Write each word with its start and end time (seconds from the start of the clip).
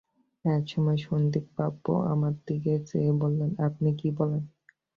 এক 0.45 0.63
সময়ে 0.67 0.99
সন্দীপবাবু 1.05 1.91
আমার 2.13 2.33
দিকে 2.47 2.73
চেয়ে 2.89 3.11
বললেন, 3.21 3.51
আপনি 3.67 3.89
কী 3.99 4.09
বলেন? 4.19 4.43